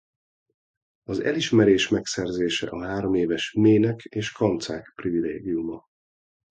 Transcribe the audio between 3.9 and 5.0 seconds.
és kancák